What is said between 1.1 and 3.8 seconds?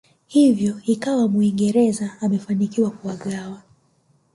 muingereza amefanikiwa kuwagawa